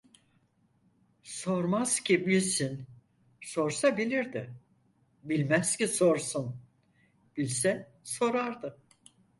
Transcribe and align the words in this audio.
Sormaz 1.23 1.99
ki 1.99 2.25
bilsin, 2.27 2.83
sorsa 3.41 3.97
bilirdi; 3.97 4.53
bilmez 5.23 5.77
ki 5.77 5.87
sorsun, 5.87 6.55
bilse 7.37 7.89
sorardı. 8.03 8.77